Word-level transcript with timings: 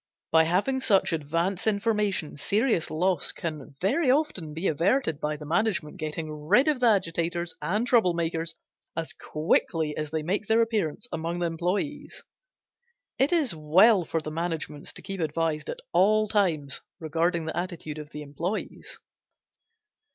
By 0.31 0.45
having 0.45 0.81
such 0.81 1.13
advance 1.13 1.67
information 1.67 2.35
serious 2.35 2.89
loss 2.89 3.31
can 3.31 3.75
very 3.79 4.09
often 4.09 4.51
be 4.51 4.65
averted 4.65 5.19
by 5.19 5.37
the 5.37 5.45
management 5.45 5.97
getting 5.97 6.31
rid 6.31 6.67
of 6.67 6.79
the 6.79 6.87
agitators 6.87 7.53
and 7.61 7.85
trouble 7.85 8.15
makers 8.15 8.55
as 8.97 9.13
quickly 9.13 9.95
as 9.95 10.09
they 10.09 10.23
make 10.23 10.47
their 10.47 10.63
appearance 10.63 11.07
among 11.11 11.37
the 11.37 11.45
employes. 11.45 12.23
It 13.19 13.31
is 13.31 13.53
well 13.53 14.03
for 14.03 14.21
the 14.21 14.31
managements 14.31 14.91
to 14.93 15.03
keep 15.03 15.19
advised 15.19 15.69
at 15.69 15.81
all 15.93 16.27
times 16.27 16.81
regarding 16.99 17.45
the 17.45 17.55
attitude 17.55 17.99
of 17.99 18.09
employees. 18.15 18.97